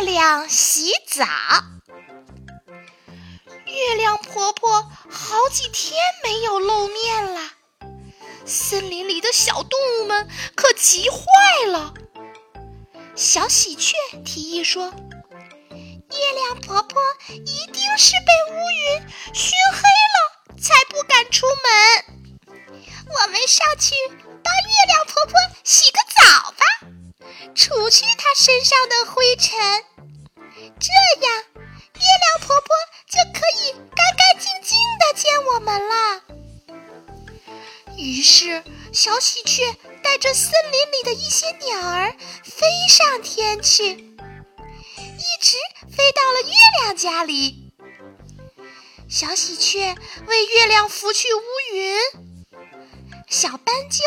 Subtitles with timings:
[0.00, 1.26] 月亮洗澡。
[3.66, 7.50] 月亮婆婆好几天没有露面了，
[8.46, 10.26] 森林里的小动物们
[10.56, 11.18] 可急坏
[11.66, 11.92] 了。
[13.14, 14.86] 小喜鹊提议说
[15.68, 19.02] ：“月亮婆婆一定是被乌云
[19.34, 22.40] 熏黑了，才不敢出门。
[23.06, 26.64] 我们上去帮月亮婆婆洗个澡吧，
[27.54, 29.84] 除去她身上的灰尘，
[30.80, 30.88] 这
[31.26, 32.68] 样月亮婆婆
[33.06, 36.22] 就可以干干净净的见我们了。”
[37.98, 45.56] 于是，小喜鹊带着森林里的一些鸟儿飞上天去，一直
[45.94, 47.70] 飞到了月亮家里。
[49.08, 49.94] 小喜鹊
[50.26, 51.42] 为月亮拂去乌
[51.74, 51.98] 云，
[53.28, 54.02] 小斑鸠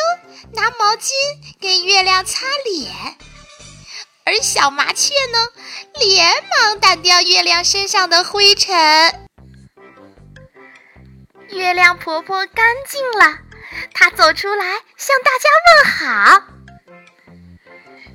[0.54, 1.12] 拿毛巾
[1.60, 3.18] 给月亮擦脸，
[4.26, 5.50] 而小麻雀呢，
[6.00, 8.74] 连忙掸掉月亮身上的灰尘。
[11.50, 13.40] 月亮婆婆干净了。
[13.94, 14.66] 他走出来
[14.98, 16.44] 向大家问好，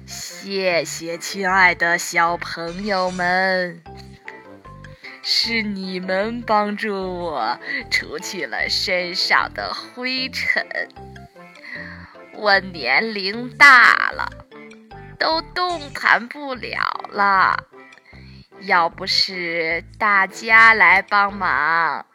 [0.07, 3.83] 谢谢亲爱的小朋友们，
[5.23, 7.59] 是你们帮助我
[7.91, 10.67] 除去了身上的灰尘。
[12.35, 14.38] 我年龄大了，
[15.19, 16.79] 都动弹不了
[17.11, 17.65] 了，
[18.61, 22.07] 要不是大家来帮忙，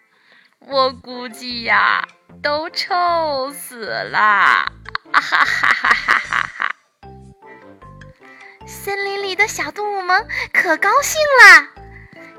[0.59, 2.07] 我估计呀。
[2.41, 4.73] 都臭死了！
[5.13, 6.75] 哈哈哈哈哈哈！
[8.65, 11.69] 森林里的小动物们可高兴了，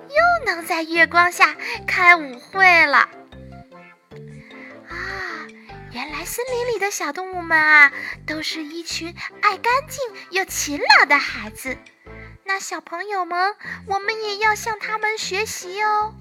[0.08, 1.54] 又能在月光下
[1.86, 3.08] 开舞会了。
[6.24, 7.92] 森林里的小动物们啊，
[8.26, 11.76] 都是一群爱干净又勤劳的孩子。
[12.44, 13.54] 那小朋友们，
[13.86, 16.14] 我们也要向他们学习哦。